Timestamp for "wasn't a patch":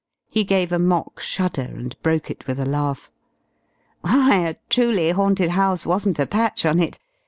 5.85-6.65